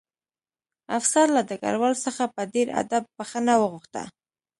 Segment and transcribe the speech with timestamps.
[0.99, 4.03] افسر له ډګروال څخه په ډېر ادب بښنه وغوښته